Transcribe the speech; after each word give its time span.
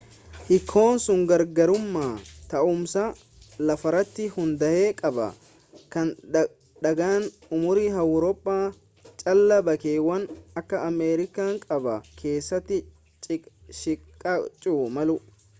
hiikoon 0.45 0.95
sun 1.03 1.19
garaagarummaa 1.31 2.13
taa'umsa 2.53 3.03
lafaarratti 3.71 4.25
hundaa'e 4.37 4.87
qaba 5.01 5.27
kan 5.97 6.09
daangaan 6.37 7.27
umurii 7.59 7.85
awurooppaa 8.05 8.63
caalaa 9.23 9.61
bakkeewwan 9.69 10.27
akka 10.65 10.81
ameerikaa 10.89 11.49
kaabaa 11.69 11.99
keessatti 12.25 12.83
xiqqaachuu 13.85 14.83
malu 14.99 15.21